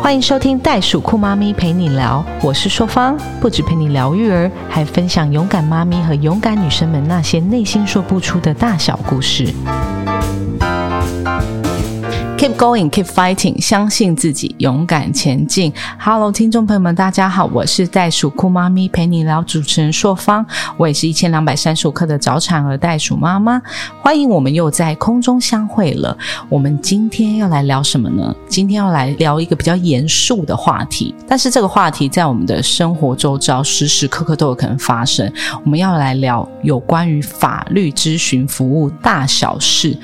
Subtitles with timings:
[0.00, 9.52] 欢迎收听袋鼠酷妈咪陪你聊，我是硕芳，不止陪你聊育儿，还分享勇敢妈咪和勇敢女生们那些内心说不出的大小故事。
[12.38, 15.72] Keep going, keep fighting，相信自己，勇敢前进。
[15.98, 23.60] Hello，听众朋友们，大家好，我是袋鼠酷妈咪陪你聊主持人硕芳，我也是一千两百三十五克的早产儿袋鼠妈妈。
[24.00, 26.16] 欢迎我们又在空中相会了。
[26.48, 28.32] 我们今天要来聊什么呢？
[28.48, 35.28] 今天要来聊一个比较严肃的话题，但是这个话题在我们的生活周遭时时刻刻都有可能发生。
[35.64, 39.98] 我们要来聊有关于法律咨询服务大小事。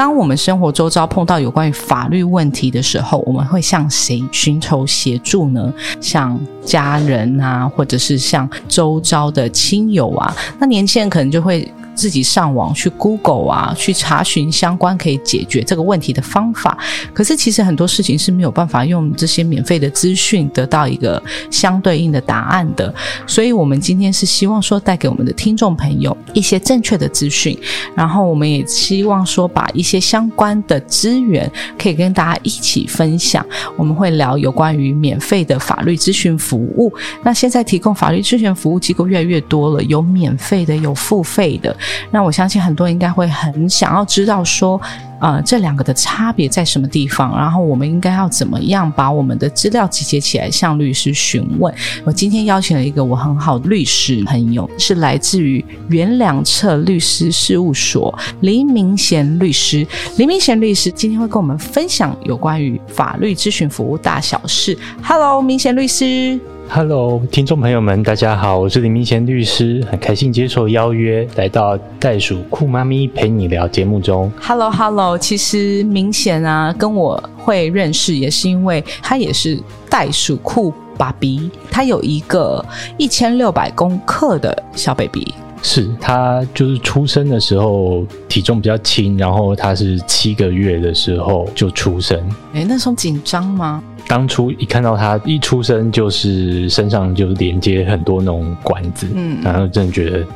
[0.00, 5.70] 当我们生活周遭碰到有关于法律问题的时候，我们会向谁寻求协助呢？
[6.00, 10.34] 向家人啊，或者是像周遭的亲友啊。
[10.58, 11.70] 那年轻人可能就会。
[11.92, 16.78] 自己上网去 Google 啊，去查询相关可以解决这个问题的方法。
[17.12, 22.94] 可是其实很多事情是没有办法用这些免费的资讯得到一个相对应的答案的。
[23.26, 27.58] 所以我们今天是希望说带给我们的听众朋友一些正确的资讯，
[27.94, 33.44] 然后我们也希望说把一些相关的资源可以跟大家一起分享。
[33.76, 36.92] 我们会聊有关于免费的法律咨询服务。
[37.22, 41.76] 那现在提供法律咨询服务机构越来越多了，有免费的，有付费的。
[42.10, 44.80] 那我相信很多人应该会很想要知道说，
[45.20, 47.36] 呃，这两个的差别在什么地方？
[47.36, 51.72] 然后我们应该要怎么样把我们的资料集结起来向律师询问？
[52.04, 59.86] 我今天邀请了一个我很好的律师朋友，是来自于元两策律师事务所林明贤律师。
[60.16, 64.76] 林明贤律师今天会跟我们分享有关于法律咨询服务大小事。
[65.02, 66.40] Hello，明贤律师。
[66.72, 74.30] Hello，听众朋友们，大家好，我是李明贤律师，很开心接受邀约来到袋鼠酷妈咪陪你聊节目中。
[74.40, 82.64] Hello，Hello，其实明贤啊，跟我会认识也是因为他也是袋鼠酷爸比，他有一个
[82.96, 85.34] 一千六百公克的小 baby。
[85.62, 92.18] 是他就是出生的时候体重比较轻，然后他是七个月的时候就出生。
[92.54, 93.82] 哎，那时候紧张吗？
[94.10, 100.26] 当初一看到他一出生，就是身上就连接很多那种管子，嗯，然后真的觉得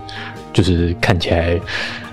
[0.52, 1.60] 就是看起来。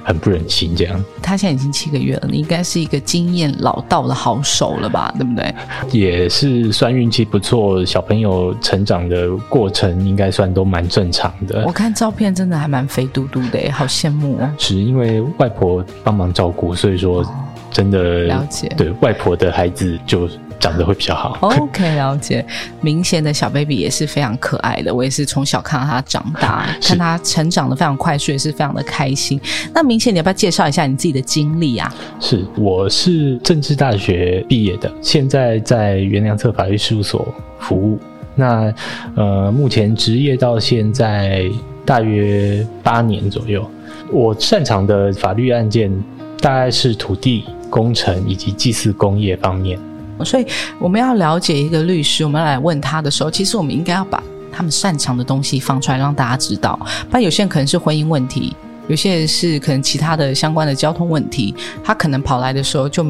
[0.04, 1.06] 很不忍心这样。
[1.22, 5.14] 他现在已经七个月了，你应该是一个经验老道的好手了吧？
[5.16, 5.54] 对不对？
[5.92, 11.64] 也是算运气不错，小朋友成长的过程应该算都蛮正常的。
[11.68, 14.52] 我看照片真的还蛮肥嘟嘟的，好羡慕哦。
[14.58, 17.24] 是因为外婆帮忙照顾，所以说
[17.70, 18.74] 真的了解。
[18.76, 20.28] 对外婆的孩子就。
[20.62, 21.38] 长得会比较好。
[21.42, 22.46] OK，了解。
[22.80, 29.42] 明显的小 baby 也是非常可爱的，我也是从小看到他长大，看他成长的非常快速，也是非常的开心。
[29.74, 31.94] 那明显，你要不要介绍一下你自己的经历啊？
[32.20, 37.28] 是，我是政治大学毕业的，现在在元良策法律事务所
[37.60, 38.00] 服务。
[38.36, 38.74] 那
[39.16, 41.50] 呃，目前职业到现在
[41.86, 43.70] 大约八年左右。
[44.10, 45.92] 我擅长的法律案件
[46.40, 49.78] 大概是土地、工程以及祭祀工业方面。
[50.24, 50.46] 所以
[50.80, 54.22] 我们要了解一个律师，我们来问他的时候，其实我们应该要把
[54.52, 56.78] 他们擅长的东西放出来，让大家知道。
[57.10, 58.56] 不然有些人可能是婚姻问题，
[58.88, 63.06] 有些人是可能其他的相关的交通问题，他可能跑来的时候就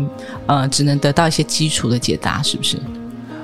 [0.46, 2.78] 呃只能得到一些基础的解答，是不是？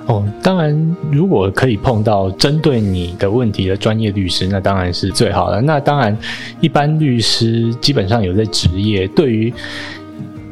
[0.05, 5.59] 哦，当然，如果可以碰到针对你的问题的专业律师，那当然是最好的。
[5.59, 6.17] 那当然，
[6.61, 9.53] 一般律师基本上有在职业，对于。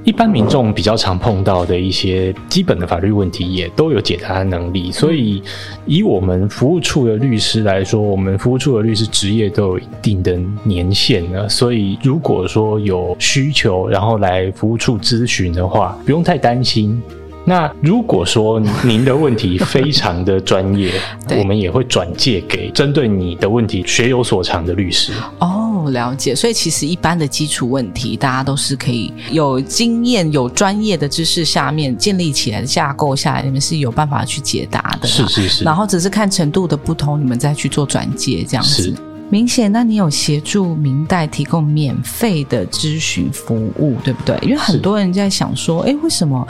[0.05, 4.91] 一般民众比较常碰到的一些基本的法律问题，也都有解答的能力。
[4.91, 5.41] 所以，
[5.87, 11.49] 以我们服务处的律师来说，我们服务处的律师职业都有一定的年限了。
[11.49, 17.01] 所以，如果说有需求，然后来服务处咨询的话，不用太担心。
[17.47, 20.91] 那如果说您的问题非常的专业，
[21.37, 25.13] 我们也会转介给针对你的问题学有所长的律师。
[25.39, 26.35] 哦，了解。
[26.35, 35.07] 所以其实一般的基础问题，大家都是可以有经验、有专业的知识下面建立起来的架构下来，你们是有办法去解答的。
[35.07, 35.63] 是是是。
[35.63, 38.93] 然后只是看程度的不同，你们再去做转介这样子。
[39.27, 44.37] 明显，那你有协助明代提供免费的咨询服务，对不对？
[44.43, 46.47] 因为很多人在想说，哎，为什么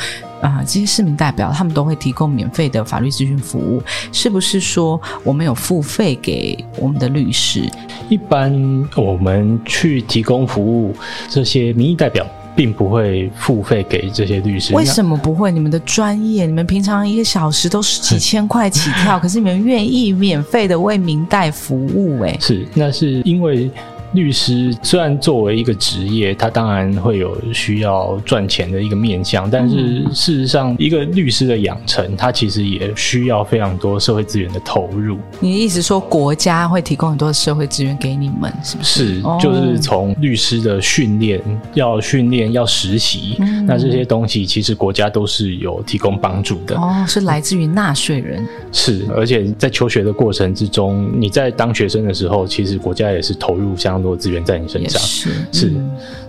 [0.50, 0.63] 啊？
[0.65, 3.81] 这些市民代表他们都会提供免费的法律咨询服务，
[4.12, 7.69] 是不是说我们有付费给我们的律师？
[8.09, 8.53] 一般
[8.95, 10.95] 我们去提供服务，
[11.30, 12.25] 这些民意代表。
[12.56, 14.74] 并不会付费给这些律师。
[14.74, 15.51] 为什么不会？
[15.51, 22.21] 你们的专业，你们平常一个小时都是几千块起跳， 可是你们愿意免费的为民代服务？
[22.21, 23.69] 哎，是，那是因为
[24.15, 35.17] 律师虽然作为一个职业，他当然会有需要赚钱的一个面向，但是事实上，一个律师的养成，他其实也需要非常多社会资源的投入。
[35.39, 39.15] 你的意思说，国家会提供很多社会资源给你们，是不是？
[39.15, 41.41] 是，就是从律师的训练，
[41.73, 46.75] 要训练，要实习，那这些东西其实国家都是有提供帮助的。
[46.77, 48.45] 哦，是来自于纳税人。
[48.71, 55.02] 是，而且在求学的过程之中，你在当学生的时候，其实国家也是投入相当多资源在你身上。
[55.02, 55.74] 是是，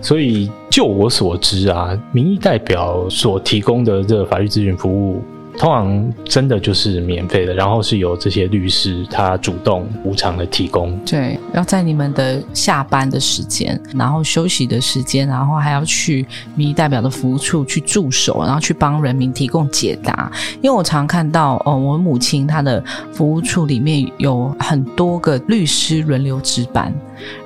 [0.01, 5.21] 所以就我所知啊，民意代表所提供的这个法律咨询服务。
[5.59, 10.95] 通常真的就是免费的，然后是由这些律师他主动无偿的提供。
[11.03, 16.23] 对，要在你们的下班的时间，然后休息的时间，然后还要去
[16.53, 20.31] 民意代表的服务处去驻守，然后去帮人民提供解答。
[20.61, 22.79] 因为我常看到，哦，我母亲她的
[23.11, 26.93] 服务处里面有很多个律师轮流值班。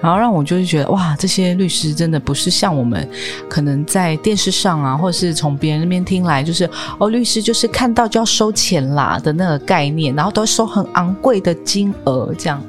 [0.01, 3.07] 然后让我就是觉得哇，这些律师真的不是像我们
[3.50, 6.69] 可能在电视上啊，或者是从别人那边听来，就是
[7.00, 12.62] 哦，律师就是看到就要收钱啦的那个概念，然后都收很昂贵的金额这样。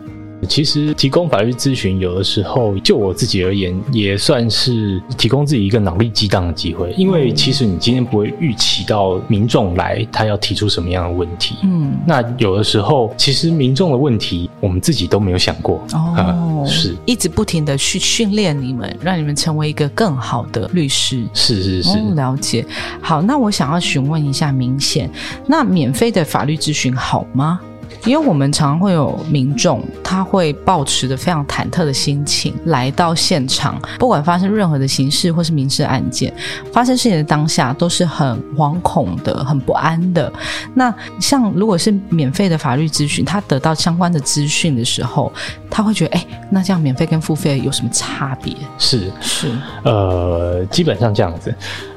[0.48, 6.92] 其实提供法律咨询，有的时候就我自己而言，也算是提供自己一个脑力激荡的机会。
[6.96, 11.56] 因为其实你今天不会预期到民众来，他要提出什么样的问题。
[11.62, 15.82] 嗯，那有的时候其实民众的问题，我们自己都没有想过。
[15.92, 21.22] 哦，是一直不停的去训练你们，让你们成为一个更好的律师。
[21.32, 22.66] 是是是，了解。
[23.00, 25.08] 好，那我想要询问一下，明显
[25.46, 27.60] 那免费的法律咨询好吗？
[28.04, 36.32] 因为我们常常会有民众，他会抱持着非常忐忑的心情来到现场，不管发生任何的刑事或是民事案件，
[36.72, 40.32] 发生事情的当下都是很惶恐的、很不安的。
[40.74, 45.32] 那像如果是免费的法律咨询，他得到相关的资讯的时候，
[45.70, 48.54] 他会觉得，哎，那这样免费跟付费有什么差别？
[48.78, 49.50] 是是，
[49.84, 51.54] 呃，基本上这样子，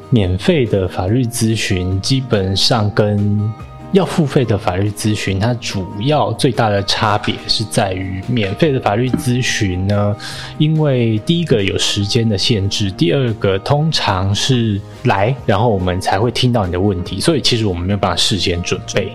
[0.09, 3.51] 免费的法律咨询基本上跟。
[3.95, 10.13] 要付费的法律咨询，它主要最大的差别是在于，免费的法律咨询呢，
[10.57, 19.13] 因为第一个有时间的限制，第二个通常是来，然后我们才会听到你的问题，所以其实我们没有办法事先准备。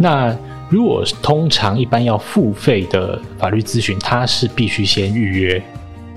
[0.00, 0.34] 那
[0.70, 5.62] 如果通常一般要付费的法律咨询，它是必须先预约。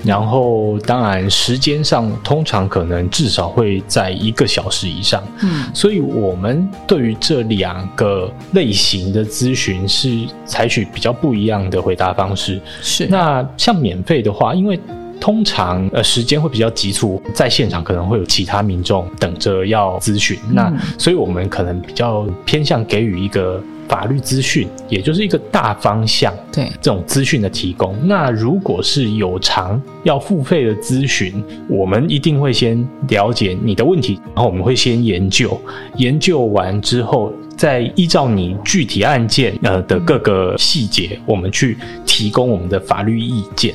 [0.04, 5.24] 然后，当然，时间上通常可能至少会在一个小时以上。
[5.42, 10.10] 嗯，所以我们对于这两个类型的咨询是
[10.46, 12.62] 采取比较不一样的回答方式。
[12.82, 14.80] 是，那像免费的话，因为
[15.20, 23.62] 通常呃时间会比较急促，在现场可能会有其他民众等着要咨询，那所以我们可能比较偏向给予一个。
[23.88, 27.96] 法律资讯，也就是一个大方向，对这种资讯的提供。
[28.06, 35.58] 那如果是有偿要付费的咨询，我们一定会先了解你的问题，然后我们会先研究，
[35.96, 43.74] 研究完之后，再依照你具体案件呃的各个细节，我们去提供我们的法律意见。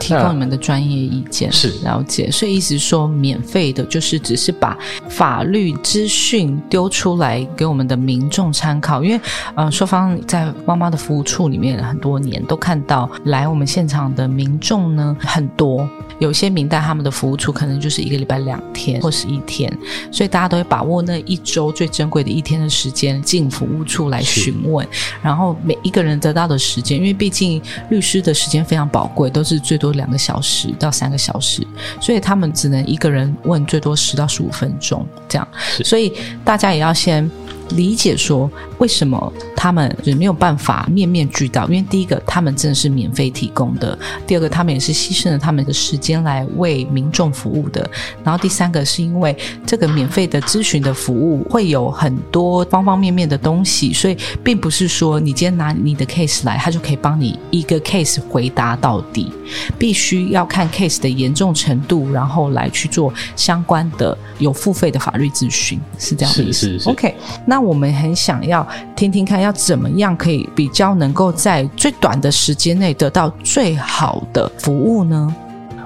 [0.00, 1.74] 提供你们的专业意见是。
[1.82, 4.78] 了解，所以意思说免费的，就是只是把
[5.14, 9.04] 法律资讯丢出来给我们的民众参考。
[9.04, 9.20] 因为，
[9.54, 15.88] 呃，双方在妈妈的服务处里面很多年，都看到来我们现场的民众呢很多。
[16.20, 19.70] 有些明代他们的服务处可能就是一个礼拜两天或是一天，
[20.12, 24.86] 所以大家都会把握那一周最珍贵的一天的时间进服务处来询问，
[25.22, 31.66] 然后每一个人得到的时间，因为毕竟律师的时间非常宝贵，都是最多两个小时到三个小时，
[32.00, 35.48] 所以他们只能一个人问最多十到十五分钟这样，
[35.84, 36.12] 所以
[36.44, 37.30] 大家也要先。
[37.70, 47.88] 理解说为什么他们也没有办法面面俱到，因为第一个他们真的是免费提供的，第二个他们也是牺牲了他们的时间来为民众服务的，
[48.22, 59.32] 然后第三个是因为这个免费的咨询的服务会有很多方方面面的东西，所以并不是说你今天拿你的 case 来，他就可以帮你一个 case 回答到底，
[59.78, 66.78] 必须要看 case 的严重程度，然后来去做相关的有付费的法律咨询，是这样的意思。
[66.84, 67.14] OK，
[67.46, 67.53] 那。
[67.54, 75.32] 那我们很想要听听看，要怎么样可以比较能够在最短的时间内得到最好的服务呢？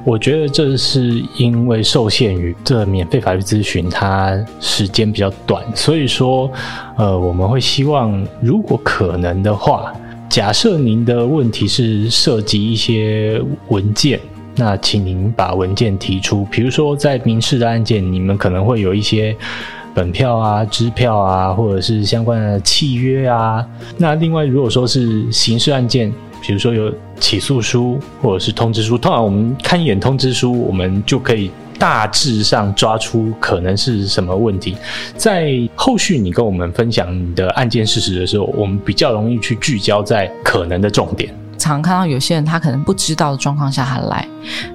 [0.02, 6.50] 我觉得这是因为受限于这免费法律咨询，它时间比较短，所以说，
[6.96, 9.92] 呃，我们会希望，如果可能的话，
[10.30, 14.18] 假设您的问题是涉及一些文件，
[14.56, 19.36] 那请您把文件提出，比如说在民事的案件，你们可能会有一些。
[19.98, 23.66] 本票啊、支票啊，或者是相关的契约啊。
[23.96, 26.08] 那另外，如果说是刑事案件，
[26.40, 31.50] 比如说有起诉书或者是通知书，通常我们看一眼通知书，我们就可以
[31.80, 34.76] 大致上抓出可能是什么问题。
[35.16, 41.34] 在后续你跟我们分享你的案件事实的时候，我们比较容易去聚焦在可能的重点。
[41.58, 44.26] 常看到有些人他可能不知道的状况下他来，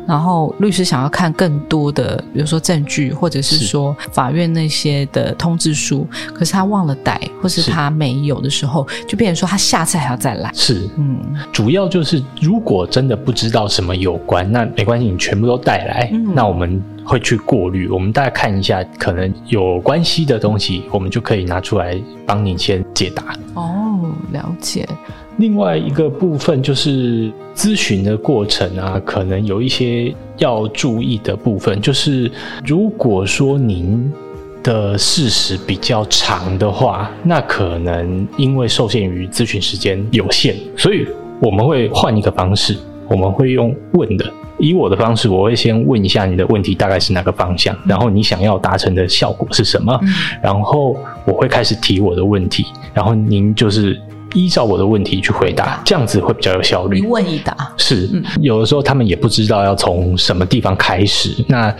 [0.07, 10.51] 然后律师想要看更多的，比如说证据，或者是说法院那些的通知书，可是他忘了带，或是他没有的时候，就变成说他下次还要再来。
[10.53, 11.19] 是，嗯，
[11.51, 23.23] 主要就是如果真的不知道什么有关，那没关系，你全部都带来，那我们会去过滤，我们大概看一下可能有关系的东西，我们就可以拿出来帮你先解答。
[23.53, 24.87] 哦，了解。
[25.37, 32.31] 另外一个部分就是咨询的过程啊，可能有一些要注意的部分，就是
[32.63, 34.11] 如果说您
[34.61, 41.07] 的事实比较长的话，那可能因为受限于咨询时间有限，所以
[41.41, 42.77] 我们会换一个方式，
[43.09, 44.31] 我们会用问的。
[44.59, 49.99] 以我的方式，我会先问一下你的问题大概是哪个方向，然后你想要达成的效果是什么，
[50.43, 53.99] 然后我会开始提我的问题，然后您就是。
[54.33, 56.99] 依照我的问题去回答，这样子会比较有效率。
[56.99, 58.09] 一问一答是，
[58.41, 61.73] 有的时候他们也不知道要从什么地方开始，那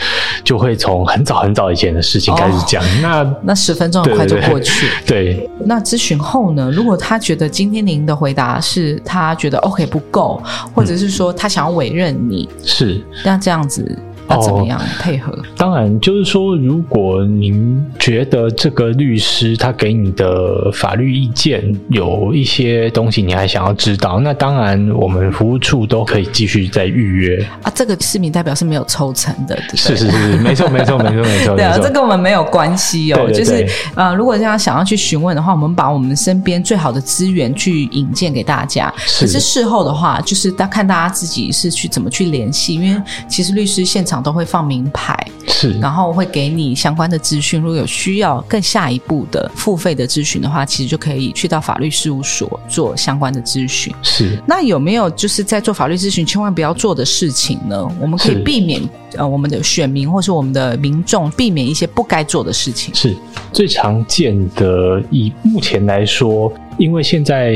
[0.44, 2.84] 就会从很早很早以前的事情开始讲。
[3.02, 4.88] 那那十分钟很快就过去。
[5.06, 5.50] 对。
[5.66, 6.72] 那咨询后呢？
[6.72, 10.42] 如果他觉得今天您的回答是他觉得 OK 不够，
[10.74, 13.98] 或者是说他想要委任你，是那这样子。
[14.30, 15.38] 要怎么样配合？
[15.58, 27.72] 当然，就是说，如果您觉得这个律师他给你的法律意见有一些东西，你还想要知道，那当然，我们服务处都可以继续再预约啊。
[27.76, 31.56] 这个市民代表是没有抽成的，是是是，没错没错没错没错。
[31.56, 33.30] 对啊，这跟我们没有关系哦。
[33.30, 38.94] 就是呃，如果大家想要去询问的话，我们把我们身边最好的资源去引荐给大家。
[39.20, 44.13] 可是事后的话，就是大看大家自己是去怎么去联系，因为其实律师现场。
[44.22, 45.18] 都会放名牌，
[45.48, 47.62] 是，然后会给你相关的资讯。
[47.62, 53.94] 如果有需要更下一步的付费的咨询的话，其实就可以去到法律事务所做相关的咨询。
[54.02, 57.88] 是，那有没有就是在做法律咨询千万不要做的事情呢？
[58.00, 58.82] 我们可以避免
[59.18, 62.94] 呃我们的选民或是我们的民众避免一些不该做的事情。
[62.94, 63.16] 是
[63.52, 66.52] 最常见的，以目前来说。
[66.80, 67.54] 因为现在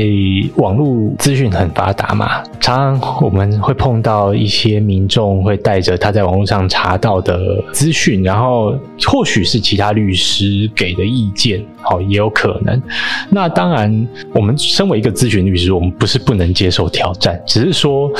[0.58, 8.72] 网络资讯很发达嘛，常常我们会碰到一些民众会带着他在网络上查到的资讯，然后
[9.08, 12.80] 或许是其他律师给的意见，好也有可能。
[13.30, 18.10] 那当然，我们身为一个咨询律师，我们不是不能接受挑战，只是说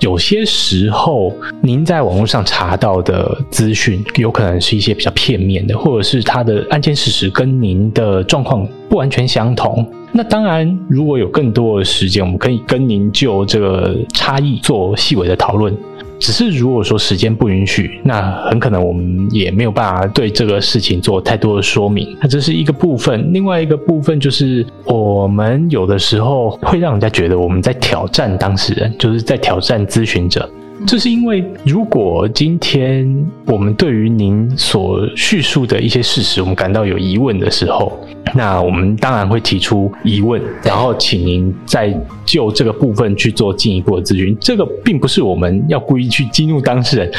[0.00, 9.88] 有些时候您在网络上查到的资讯，有可能是一些比较片面的，或者是他的案件事实跟您的状况不完全相同。
[10.14, 15.74] 那当然，如果有更多的时间，我们可以跟您就这个差异做细微的讨论。
[16.22, 22.16] 只是如果说时间不允许，那很可能我们也没有办法对这个事情做太多的说明。
[22.20, 30.48] 那这是一个部分，另外一个部分就是我们有的时候会让人家觉得我们在挑战当事人，就是在挑战咨询者。
[30.86, 37.98] 这是因为，如果今天我们对于您所叙述的一些事实，我们感到有疑问的时候，
[38.34, 44.36] 那我们当然会提出疑问，然后请您再就这个部分去做进一步的咨询。
[44.40, 47.10] 这个并不是我们要故意去激怒当事人。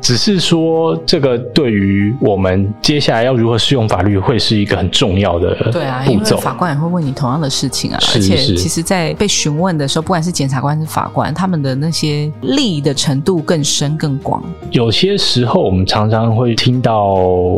[0.00, 7.98] 只是说，这个对于我们接下来要如何适用法律，会是一个很重要的对啊，因为法官也会问你同样的事情啊。
[8.14, 14.42] 而且，其实，在被询问的时候，不管是检察官是法官，他们的那些利益的程度更深更广。
[14.70, 17.14] 有些时候，我们常常会听到，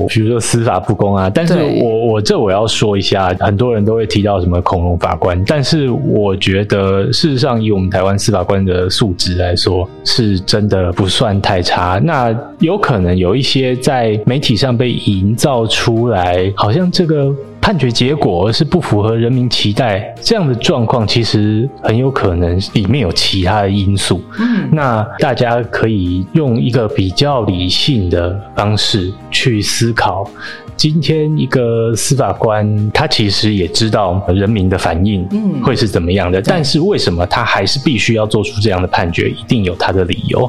[0.09, 1.31] 比如说司法不公啊。
[1.31, 12.01] 但是我我这我要说一下，很多人都会提到什么恐龙法官，但是我觉得，事实上，以我们台湾司法官的素质来说，是真的不算太差。
[12.03, 17.33] 那有可能有一些在媒体上被营造出来，好像这个
[17.69, 24.23] 判决结果是不符合人民期待这样的状况，其实很有可能里面有其他的因素。
[24.41, 30.27] 嗯，那大家可以用一个比较理性的方式去思考。
[30.79, 39.29] 今天一个司法官，他其实也知道人民的反应嗯会是怎么样的，但是为什么他还是必须要做出这样的判决？
[39.29, 40.49] 一定有他的理由。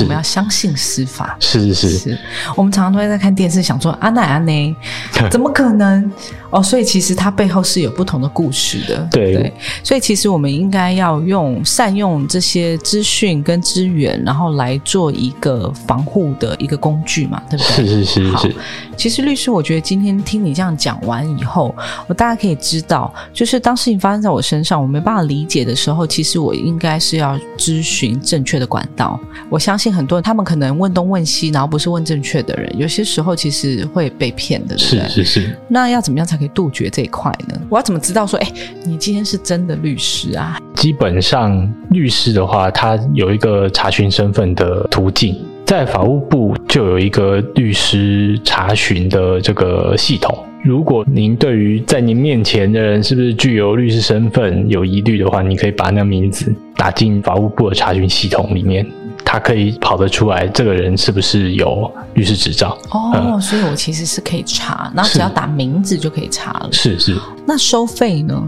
[0.00, 1.36] 我们要相信司法。
[1.38, 2.18] 是是是。
[2.56, 4.74] 我们常常都会在看电视，想说阿奶阿奶，
[5.30, 6.10] 怎么可能？
[6.48, 9.06] 哦，所以其实它背后是有不同的故事的。
[9.10, 9.52] 对对
[9.84, 17.86] 所以其实我们应该要用善用这些资讯跟资源，然后来做一个防护的一个工具嘛，对不对？
[17.86, 18.56] 是是是好是，
[18.96, 21.74] 其实律师，我觉得今天听你这样讲完以后，
[22.06, 29.18] 我大家可以知道，就是当事情发生在我身上，我没办法理解的时候，其实我应该是要咨询正确的管道。
[29.48, 35.08] 我相信很多人他们可能问东问西，然后不是问正确的人，有些时候其实会被骗的，对不对？
[35.08, 35.58] 是是是。
[35.68, 37.60] 那要怎么样才可以杜绝这一块呢？
[37.68, 38.52] 我要怎么知道说，哎，
[38.84, 40.58] 你今天是真的律师啊？
[40.76, 45.36] 基本上，律师的话，他有一个查询身份的途径，
[45.70, 50.36] 在法务部就有一个律师查询的这个系统。
[50.64, 58.84] 如果您对于在您面前的人是不是具有律师身份有疑虑的话，你可以把那名字打进法务部的查询系统里面，
[59.24, 62.76] 它可以跑得出来这个人是不是有律师执照。
[62.90, 66.68] 哦，所以我其实是可以查，然后只要打名字就可以查了。
[66.72, 68.42] 是是，那收费呢？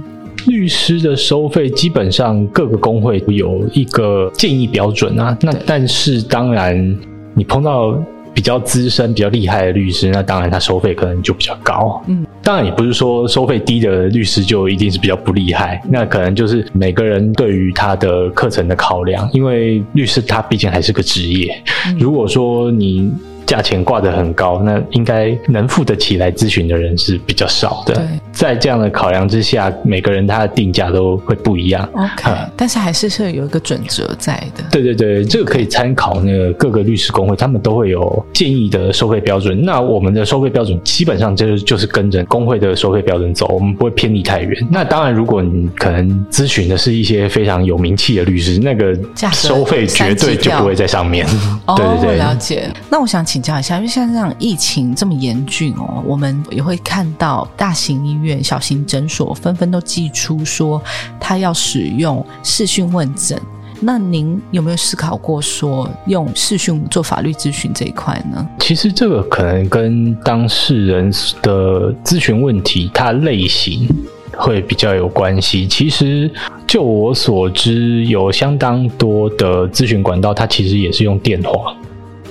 [0.48, 5.38] 律师的收费基本上各个工会有一个建议标准啊。
[5.40, 6.98] 那但是当然，
[7.34, 7.96] 你碰到
[8.34, 12.02] 比较资深、比较厉害的律师，那当然他收费可能就比较高。
[12.06, 21.62] 嗯，当然也不是说收费低的律师就一定是比较不厉害，那可能就是每个人对于他的课程的考量，因为律师他毕竟还是个职业。
[21.88, 23.12] 嗯如果说你
[23.46, 28.04] 价钱挂得很高，那应该能付得起来咨询的人是比较少的对。
[28.32, 31.86] 在这样的考量之下，每个人他的定价都会不一样。
[31.92, 34.64] OK，嗯但是还是是有一个准则在的。
[34.70, 39.60] 对对对，这个可以参考那个各个律师工会，他们都会有建议的收费标准。
[39.62, 44.66] 那我们的收费标准基本上就是就是跟着工会的收费标准走，我们不会偏离太远。
[44.70, 48.96] 那当然，如果你可能咨询的是一些非常有名气的律师，那个
[49.32, 51.26] 收费绝对就不会在上面。
[51.66, 52.70] 哦， 对对对，了解。
[52.88, 60.78] 那我想请教一下，因为像这样疫情这么严峻哦，我们也会看到大型医院、小型诊所纷纷都寄出说，
[61.18, 63.40] 他要使用视讯问诊。
[63.80, 68.46] 那您有没有思考过说用视讯做法律咨询这一块呢？
[68.58, 71.10] 其实这个可能跟当事人
[71.40, 73.88] 的咨询问题，它类型
[74.36, 75.66] 会比较有关系。
[75.66, 76.30] 其实
[76.66, 81.74] 就我所知，有相当多的咨询管道，它其实也是用电话。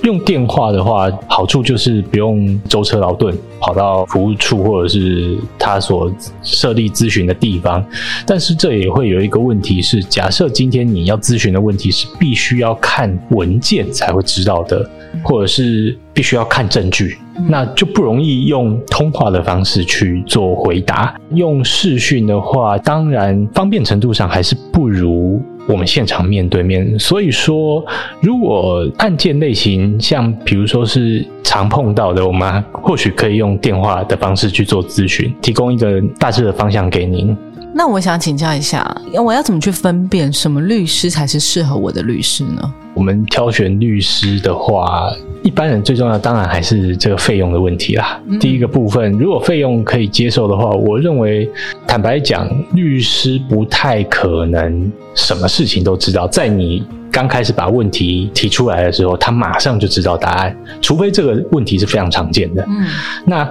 [0.02, 7.84] 用电话的话，好处就是不用舟车劳顿跑到服务处或者是他所设立咨询的地方。
[8.26, 14.88] 但是这也会有一个问题是，假设今天你要咨询的问题是必须要看文件才会知道的，
[15.22, 17.16] 或者是必须要看证据，
[17.48, 21.14] 那就不容易用通话的方式去做回答。
[21.34, 25.21] 用视讯的话，当然方便程度上还是不如
[25.66, 26.98] 我们现场面对面。
[26.98, 27.84] 所以说，
[28.20, 37.36] 如果案件类型像比如说是常碰到的，我们或许可以用电话的方式去做咨询，提供一个大致的方向给您。
[37.74, 38.84] 那我想请教一下，
[39.24, 42.74] 我要怎么去分辨什么律师才是适合我的律师呢？
[42.92, 45.10] 我们挑选律师的话，
[45.42, 48.20] 一般人最重要当然还是这个费用的问题啦。
[48.28, 51.50] 嗯第一个部分，如果费用可以接受的话，我认为
[51.86, 56.26] 坦白讲，律师不太可能什么事情都知道。
[56.28, 62.64] 在你刚开始把问题提出来的时候，他马上就知道答案，除非这个问题是非常常见的。
[62.68, 62.86] 嗯，
[63.26, 63.48] 那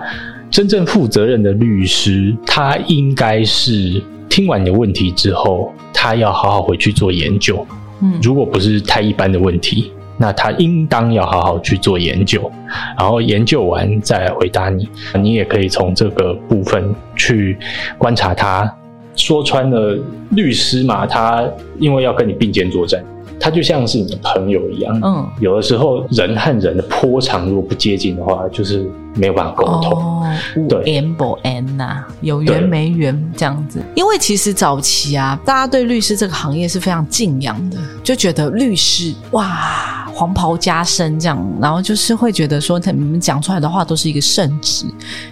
[0.50, 7.66] 真正负责任的律师，他应该是听完你的问题之后，他要好好回去做研究。
[8.02, 12.52] 嗯如果不是太一般的问题，那他应当要好好去做研究，
[12.98, 14.90] 然后研究完再回答你。
[15.20, 17.58] 你也可以从这个部分去
[17.98, 18.72] 观察他。
[19.16, 19.98] 说穿了，
[20.30, 21.46] 律师嘛，他
[21.80, 23.04] 因为要跟你并肩作战，
[23.42, 25.00] 他就像是你的朋友一样。
[25.04, 29.92] 嗯，有的时候人和人的波长如果不接近的话，就是没有办法沟通。
[29.92, 33.82] 哦，无对缘不缘呐，有对缘没缘这样子。
[33.96, 44.86] 因为其实早期啊，大家对律师这个行业是非常敬仰的，就觉得律师哇，黄袍加身这样，然后就是会觉得说，你们讲出来的话都是一个圣旨，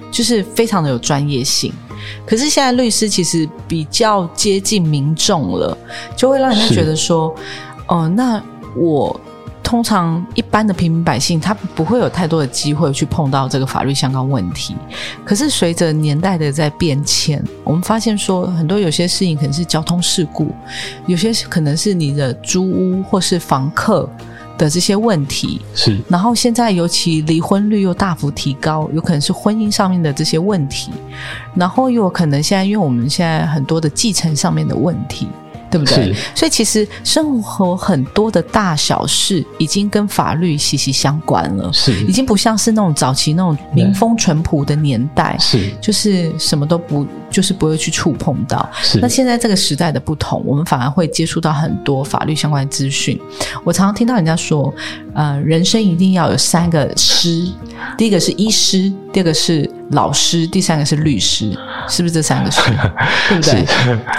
[0.09, 1.71] 就是非常的有专业性。
[2.25, 5.77] 可是现在律师其实比较接近民众了，
[6.15, 7.33] 就会让人家是觉得说，
[7.89, 8.41] 哦、那
[8.75, 9.19] 我
[9.62, 14.75] 通常一般的平民百姓，他不会有太多的机会去碰到这个法律相关问题。
[15.23, 20.52] 可是随着年代的在变迁，我们发现说，很多有些事情可能是交通事故，
[21.06, 24.10] 有些可能是你的租屋或是房客
[24.58, 25.62] 的这些问题。
[25.75, 30.91] 是然后现在尤其离婚率又大幅提高，有可能是婚姻上面的这些问题，
[31.56, 35.28] 然后又有可能现在因为我们现在很多的继承上面的问题，
[35.69, 36.13] 对不对？
[36.36, 41.93] 所以其实生活很多的大小事已经跟法律息息相关了，是。
[42.05, 45.69] 已经不像是那种早期那种民风淳朴的年代，是。
[45.82, 48.69] 就是什么都不就是不会去触碰到。
[48.81, 53.19] 是那现在这个时代的不同，我们反而会接触到很多法律相关的资讯。
[53.63, 54.73] 我常常听到人家说，
[55.13, 57.47] 呃，人生一定要有三个师，
[57.97, 62.61] 第一个是医师，第二个是老师，第三个是律师，是不是这三个师？
[63.29, 63.65] 对不对？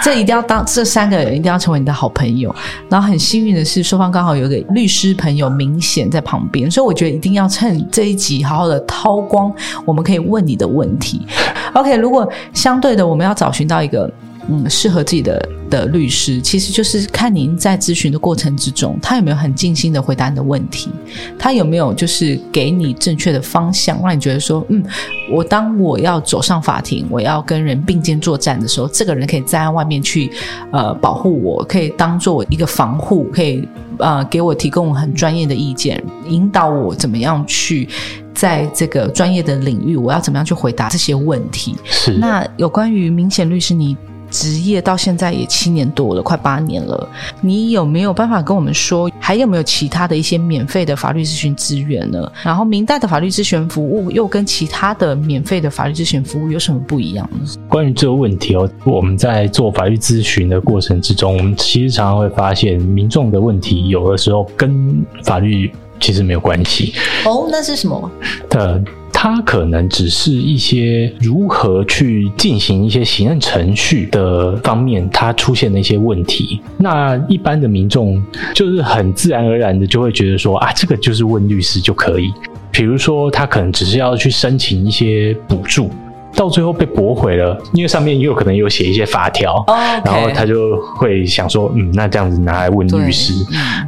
[0.02, 2.54] 这一定要当这三个人一定要成为你的好朋友。
[2.88, 9.52] 然后很幸运的是，双方刚好有一个律师朋友明显在旁边，所以我觉得一定要趁这一集好好的掏光，
[9.84, 11.26] 我们可以问你的问题。
[11.74, 14.10] OK，如果相对的我们要找寻到一个
[14.48, 20.90] 嗯适合自己的的律师，其实就是看您在咨询的过程之中，他有没有很尽心的回答你的问题，
[21.38, 24.82] 他有没有就是给你正确的方向，让你觉得说，嗯，
[25.30, 30.32] 我当我要走上法庭，我要跟人并肩作战的时候，这个人可以站在外面去
[30.72, 37.88] 呃保护我，可以当做我一个防护，可以呃给我提供很专业的意见，引导我怎么样去。
[38.34, 41.76] 在这个专业的领域，我要怎么样去回答这些问题？
[41.84, 43.96] 是那有关于明显律师，你
[44.30, 47.08] 职业到现在也七年多了，快八年了，
[47.40, 52.30] 你有没有办法跟我们说，还有没有其他的一些免费的法律咨询资源呢？
[52.44, 57.40] 然后明代的法律咨询服务又跟其他的免费的法律咨询服务有什么不一样呢？
[57.68, 68.10] 关于这个问题哦，我们在做法律咨询的过程之中，我们其实常常会发现，民众的问题有的时候跟法律其实没有关系哦，那是什么？
[68.50, 68.82] 呃。
[69.12, 76.58] 它可能只是一些如何去进行一些行政程序的方面，它出现的一些问题。
[76.78, 78.22] 那一般的民众
[78.54, 82.32] 就是很自然而然的就会觉得说啊，这个就是问律师就可以。
[82.70, 85.90] 比如说，他可能只是要去申请一些补助。
[86.34, 93.34] 到最后被驳回了，因为上面也有可能有写一些法条哦，然后他就会想说，嗯，那这样子拿来问律师。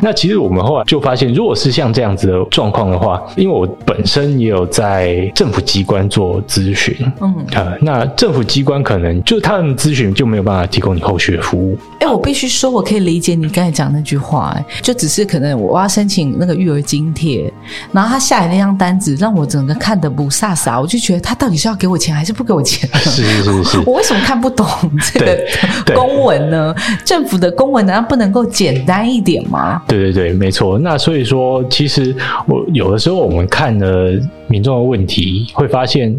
[0.00, 11.78] 那其实我们后来就发现，如果是像这样子的状况的话，因为我本身也有在政府机关做咨询，嗯啊，那政府机关可能就他们咨询就没有办法提供你后续的服务。
[12.00, 17.52] 哎，我必须说，我可以理解你刚才讲那句话，哎，就只是可能我要申请那个育儿津贴，
[17.92, 22.88] 然后他下来那张单子让我整个看的不飒飒，我就觉得他到底是要给我钱还是不给我钱？
[22.98, 24.66] 是是是是，我为什么看不懂
[25.12, 25.38] 这个
[25.94, 26.74] 公文呢？
[27.04, 29.82] 政府的公文难道不能够简单一点吗？
[29.86, 30.78] 对对对，没错。
[30.78, 32.14] 那所以说，其实
[32.46, 34.12] 我有的时候我们看了
[34.46, 36.18] 民众的问题，会发现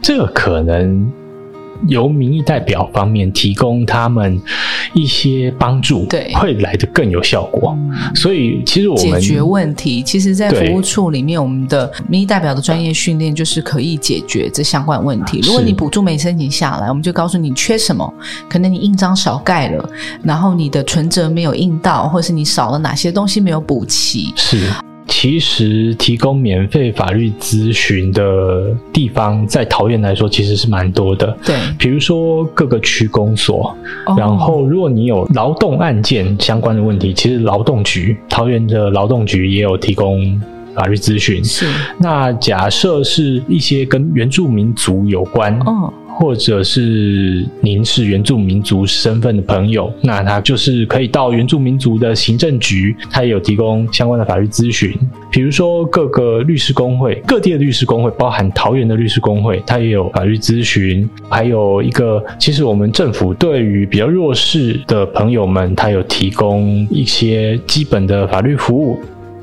[0.00, 1.10] 这可能。
[1.86, 4.40] 由民意代表方面提供他们
[4.94, 7.76] 一些帮助，对，会来的更有效果。
[8.14, 15.40] 所以，其实我们解决问题，其实，在服务处里面，我们的民意代表的专业训练就是可以解决这相关问题。
[15.44, 18.12] 如果你补助没申请下来，我们就告诉你缺什么，
[18.48, 19.88] 可能你印章少盖了，
[20.22, 24.58] 然后你的存折没有印到，或是你少了哪些东西没有补齐，是。
[25.20, 31.36] 其实提供免费法律咨询的地方，在桃园来说，其实是蛮多的。
[31.44, 33.76] 对，比如说各个区公所，
[34.16, 40.40] 然后如果你有劳动案件相关的问题，其实劳动局桃园的劳动局也有提供
[40.78, 41.44] 法律咨询。
[41.44, 41.66] 是，
[41.98, 45.58] 那假设是一些跟原住民族有关。
[46.20, 54.92] 或者是您是原住民族身份的朋友，那他就是可以到原住民族的行政局，他也有提供相关的法律咨询。
[55.30, 61.08] 比如说各个律师工会，各地的律师工会，包含桃园的律师工会，他也有法律咨询。
[61.28, 68.98] 还有一个，其实我们政府对于比较弱势的朋友们，他有提供一些基本的法律服务。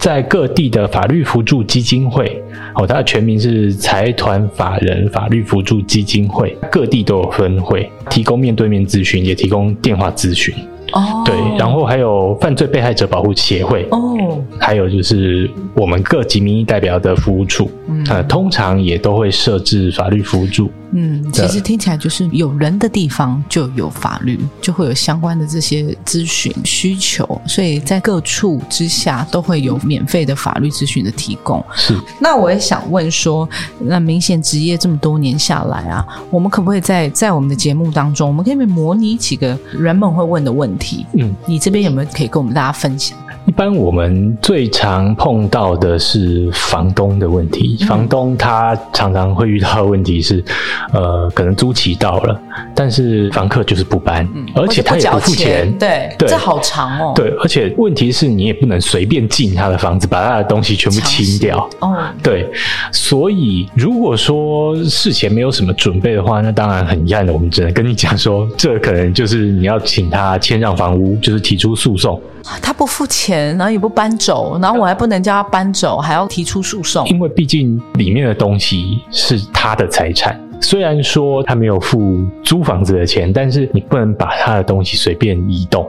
[0.05, 2.39] 在各地的法律辅助基金会，
[2.75, 10.53] 哦，它的全名是财团法人法律辅助基金会，各地都有分会，提供面对面咨询，也提供电话咨询。
[10.95, 13.87] 哦，对，然后还有犯罪被害者保护协会。
[13.91, 17.69] 哦，还有就是我们各级民意代表的服务处，
[18.09, 20.71] 呃，通常也都会设置法律辅助。
[20.97, 31.61] 嗯，其实听起来就是有人的地方就有法律，就会有相关的这些咨询需求，所以在各处之下都会有免费的法律咨询的提供。
[31.73, 40.84] 是，那我也想问说，那明显职业这么多年下来啊，我们可不可以在在我们的节目当中，我们可以模拟几个人们会问的问题？
[41.13, 43.17] 嗯，你这边有没有可以跟我们大家分享？
[43.45, 50.43] 一般我们最常碰到的是房东的问题，房东他常常会遇到的问题是，
[50.91, 52.41] 呃，可能租期到了，
[52.73, 57.13] 但是房客就是不搬，而且他也不付钱，对，这好长哦。
[57.15, 61.69] 对，而且问题是你也不能随便进他的房子，把他的东西全部清掉。
[61.81, 62.49] 哦，对，
[62.91, 72.17] 所以如果说事前没有什么准备的话，那当然很遗憾的，我们只能跟你讲说，这可能就是你要请他签让房屋，就是提出诉讼。
[72.61, 77.05] 他不付钱，然后也不搬走，然后我还不能叫他搬走，还要提出诉讼。
[77.09, 85.85] 因为毕竟里面的东西是他的财产，虽然说他没有付租房子的钱，但是你不能把他的东西随便移动。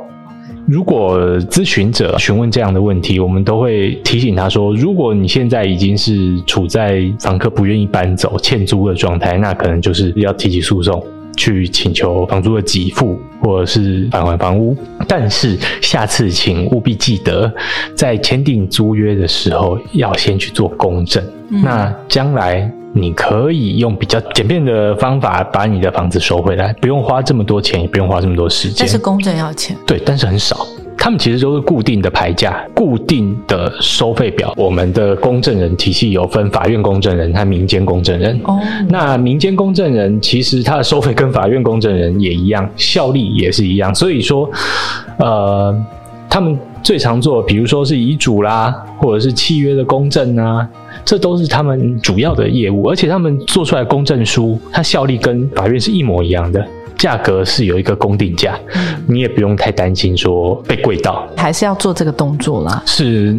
[0.67, 11.01] 如果咨询者询问这样的问题，我们都会提醒他说：如果你现在已经是处在房客不愿意搬走、欠租的状态，那可能就是要提起诉讼。
[11.37, 17.53] 去请求房租的给付，或者是返还房屋，但是下次请务必记得，
[17.95, 21.23] 在签订租约的时候要先去做公证。
[21.49, 28.79] 那将来你可以用比较简便的方法把你的房子收回来，不用花这么多钱，也不用花这么多时间。
[28.81, 30.67] 但是公证要钱，对，但是很少。
[31.07, 34.53] 他们其实都是固定的牌价、固定的收费表。
[34.57, 38.37] 我们的公证人体系有分法院公证人和民间公证人。
[38.43, 43.95] 哦，那民间公证人其实他的收费跟法院公证人也一样，效力也是一样。
[43.95, 44.51] 所以说，
[45.19, 45.73] 呃，
[46.29, 50.69] 他们最常做，比如说是遗嘱啦，或者是契约的公证啊，
[51.05, 52.89] 这都是他们主要的业务。
[52.89, 56.67] 而且他们做出来公证书，它效力跟法院是一模一样的。
[56.99, 58.59] 价格是有一个公定价，
[59.07, 62.83] 你也不用太担心说被贵到，还是要做这个动作啦。
[62.87, 63.39] 是。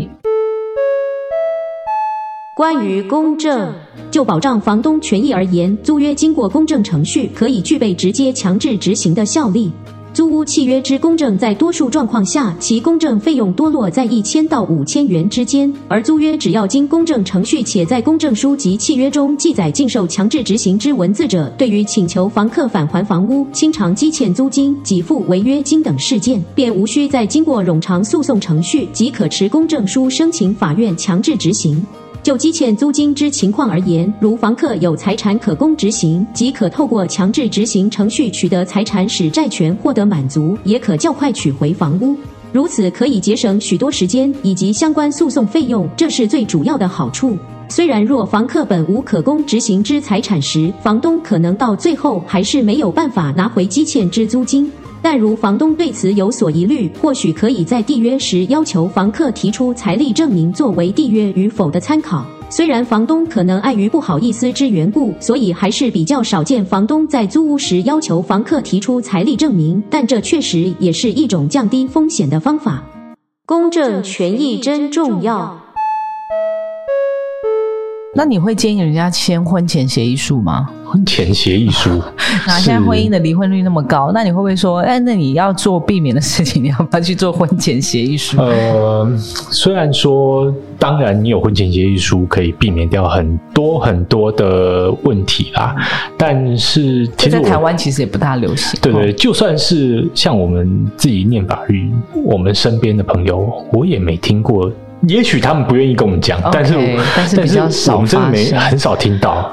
[2.56, 3.72] 关于公证，
[4.10, 9.72] 就保障房东权益而言，租约经过公证程序，可以具备直接强制执行的效力。
[10.18, 31.86] 租屋契约之公证，在多数状况下，其公证费用多落在一千到五千元之间；而租约只要经公证程序，且在公证书及契约中记载禁受强制执行之文字者，对于请求房客返还房屋、清偿积欠租金、给付违约金等事件，便无需再经过冗长诉讼程序，即可持公证书申请法院强制执行。
[32.28, 42.18] 就积欠租金之情况而言，如房客有财产可供执行，即可透过强制执行程序取得财产，使债权获得满足，也可较快取回房屋。
[42.52, 47.38] 如此可以节省许多时间以及相关诉讼费用，这是最主要的好处。
[47.70, 54.70] 虽然若房客本无可供执行之财产时，房东可能到最后还是没有办法拿回积欠之租金。
[55.10, 62.26] 但如房东对此有所疑虑，或许可以在缔约时要求房客提出财力证明作为缔约与否的参考。
[62.50, 72.84] 虽然房东可能碍于不好意思之缘故，所以还是比较少见房东在租屋时要求房客提出财力证明，但这确实也是一种降低风险的方法。
[73.46, 75.67] 公证权益真重要。
[78.18, 80.68] 那你会建议人家签婚前协议书吗？
[80.84, 82.02] 婚前协议书，
[82.48, 88.42] 那现在婚姻的离婚率那么高，那你会不会说，哎，那你要做避免的事情，你要不要去做婚前协议书？
[88.42, 95.76] 呃，虽然说，当然你有婚前协议书可以避免掉很多很多的问题啦，
[96.18, 98.80] 但是其实在台湾其实也不大流行。
[98.82, 101.92] 对对，就算是像我们自己念法律，
[102.26, 104.72] 我们身边的朋友，我也没听过。
[105.08, 106.74] 也许他们不愿意跟我们讲，但是
[107.16, 109.52] 但是比较少，我们真的没很少听到。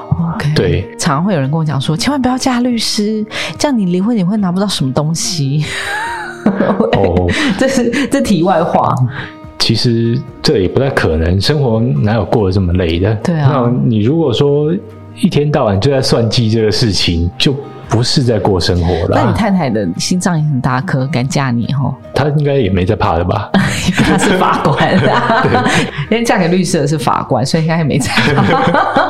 [0.55, 3.25] 对，常常会有人跟我讲说，千万不要嫁律师，
[3.57, 5.63] 这样你离婚你会拿不到什么东西。
[6.45, 7.27] 哦，
[7.57, 8.93] 这是这题外话。
[9.59, 13.13] 其实这也不太可能，生活哪有过得这么累的？
[13.23, 14.73] 对啊，那你如果说
[15.15, 17.55] 一天到晚就在算计这个事情，就。
[17.89, 19.11] 不是在过生活了。
[19.15, 21.93] 那你太太的心脏也很大颗，敢嫁你哈？
[22.13, 23.49] 她应该也没在怕的吧？
[23.97, 24.93] 她是法官，
[26.09, 29.09] 因为嫁给律师的是法官，所以应该也没在怕。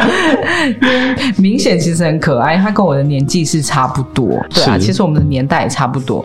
[1.38, 6.24] 明显其实很可爱，她跟我的年纪是差不多，对啊，其实我们的年代也差不多。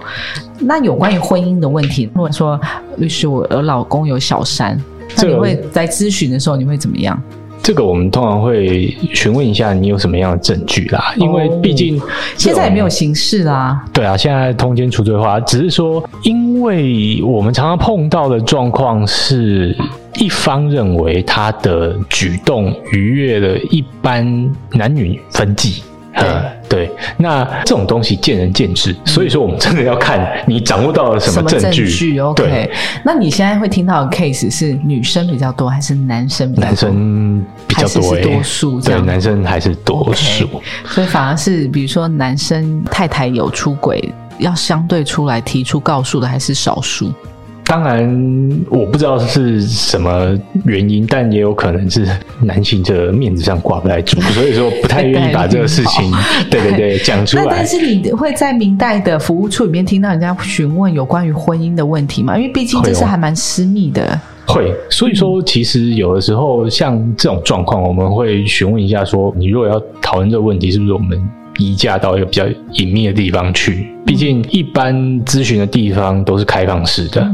[0.59, 2.61] 那有关于婚姻的问题，如果说
[2.99, 4.79] 律师，我我老公有小三，
[5.17, 7.21] 那你会在咨询的时候你会怎么样？
[7.63, 12.01] 这个我们通常会询问一下你有什么样的证据啦，因为毕竟
[12.37, 13.85] 现在也没有刑事啦。
[13.93, 19.77] 对啊，现在通奸除罪化，只是说，因为我们常常碰到的状况是，
[20.15, 25.83] 一方认为他的举动逾越了一般男女分际。
[26.15, 32.17] 呃，对，那这种东西见仁见智，所以说我们真的要看你掌握到了什么证据。
[32.21, 32.71] OK，
[33.05, 36.69] 那你现在会听到的 case 是女生比较多还是男生比较多？
[36.69, 40.49] 男生比较多，多数对，男生还是多数。
[40.87, 47.13] 所以反而是，比如说男生太太有出轨，要相对出来提出告诉的还是少数。
[47.71, 52.05] 当然，我不知道是什么原因，但也有可能是
[52.41, 56.11] 男性这面子上挂不太住， 所以说不太愿意把这个事情，
[56.51, 57.47] 对对对，讲出来。
[57.49, 62.37] 但是你会在明代的服务处里面听到人家询问有关于婚姻的问题吗？
[62.37, 64.21] 因为毕竟这是还蛮私密的。
[64.49, 71.17] 会，所以说其实有的时候像这种状况，我们会询问一下，说你如果要讨论这个问题，是不是我们？
[71.59, 73.87] 移驾到一个比较隐秘的地方去。
[74.07, 77.27] 毕竟一般咨询的地方都是开放式的，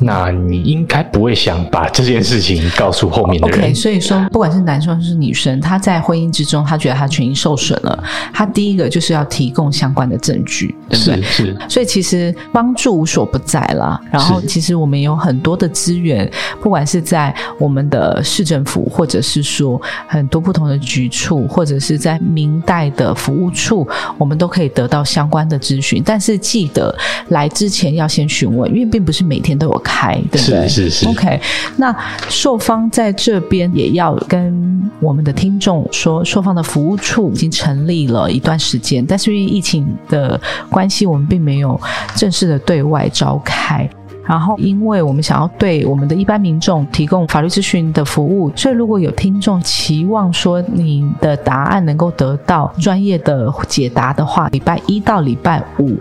[0.00, 3.58] 那你应该不会想把这件事情告诉后面的人。
[3.58, 11.22] OK，所以说不管是男生还是女生，他在婚姻之中，他觉得他权益受损了，他第一个就是要提供相关的证据，对不对？
[11.22, 11.56] 是是。
[11.68, 14.00] 所以其实帮助无所不在啦。
[14.10, 16.30] 然后其实我们有很多的资源，
[16.62, 26.02] 不管是在我们的市政府，或者是说很多不同的局处，或者是在明代的服务处，我们都可以得到相关的咨询。
[26.04, 26.94] 但是记得
[27.28, 30.68] 来之前要先询问，因为并不是每天都有开，对不对？
[30.68, 31.08] 是是是。
[31.08, 31.40] OK，
[31.76, 31.94] 那
[32.28, 41.80] 受方在这边也要跟我们的听众说，受方的服务处已经成立了一段时间，但是因为疫情的关系，我们并没有
[42.16, 43.88] 正式的对外召开。
[44.24, 55.98] 然后，因为我们想要对我们的一般民众提供法律咨询的服务，所以如果有听众期望说你的答案能够得到专业的解答的话，礼拜一到礼拜五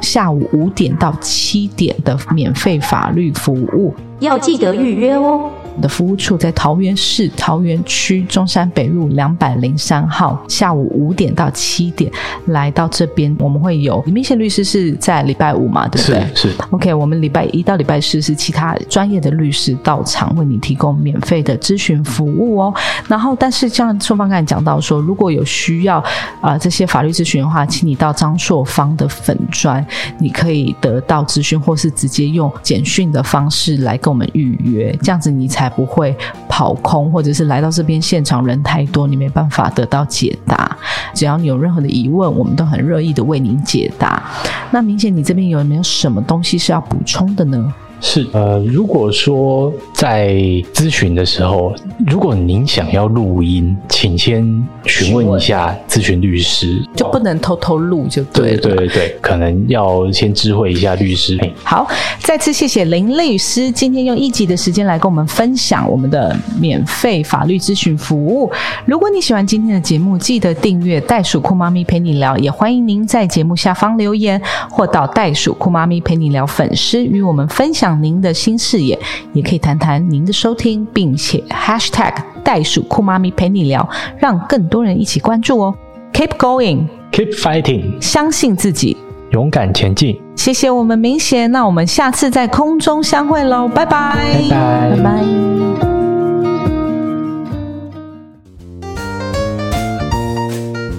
[0.00, 5.50] 下午五点到七点的免费法律服务，要记得预约哦。
[5.80, 12.10] 的服务处在桃园市桃园区中山北路两百零三号，下午五点到七点
[12.46, 16.26] 来到这边，我们会有李明显律师是在礼拜五嘛，对不对？
[16.34, 16.52] 是。
[16.70, 22.74] OK，我们礼拜一到礼拜四是其他专业的律师到场为你提供免费的咨询服务哦。
[23.08, 26.04] 然后，但是像硕方刚才讲到说，如果有需要
[26.42, 29.84] 啊这些法律咨询的话，请你到张硕芳的粉砖，
[30.18, 35.69] 你可以得到咨询，或是直接用简讯的方式来跟我们预约，这样子你才。
[35.76, 36.16] 不会
[36.48, 40.76] 跑空，或者是来到这边现场人太多，你没办法得到解答。
[41.14, 44.22] 只要你有任何的疑问，我们都很乐意的为您解答。
[44.70, 47.72] 那明显你这边有没有什么东西是要补充的呢？
[48.00, 50.32] 是呃，如果说在
[50.72, 51.74] 咨询的时候，
[52.06, 58.56] 如果您想要录音，请先询问一下咨询律师，就不能偷偷录就对了。
[58.56, 61.38] 对对对，可能要先知会一下律师。
[61.62, 61.86] 好，
[62.20, 68.50] 再次谢谢林律师今天用一集的时间来跟我们分享我们的免费法律咨询服务。
[68.86, 77.89] 如果你喜欢今天的节目，记得订阅袋鼠酷妈咪陪你聊，也欢迎您在节目下方留言，或到袋鼠酷妈咪陪你聊粉丝与我们分享。
[77.96, 78.98] 您的新视野，
[79.32, 85.74] 也可以谈谈您的收听，并且 #hashtag 袋鼠酷妈咪陪你聊，让更多人一起关注哦。
[86.12, 88.96] Keep going, keep fighting，相信自己，
[89.30, 90.20] 勇敢前进。
[90.36, 94.16] 谢谢我们明贤，那我们下次在空中相会喽，拜拜，
[94.48, 95.24] 拜拜，拜拜。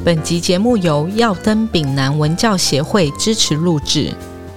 [0.03, 4.11] 本集节目由耀登丙南文教协会支持录制。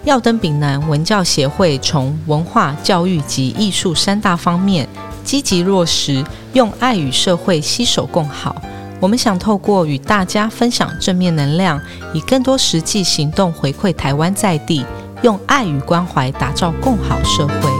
[0.04, 4.86] 耀登丙南文教协会从文化、教育及艺术三大方面
[5.24, 8.54] 积极落实，用爱与社会携手共好。
[9.00, 11.80] 我们想透过与大家分享正面能量，
[12.12, 14.84] 以更多实际行动回馈台湾在地，
[15.22, 17.73] 用爱与关怀打造共好社会。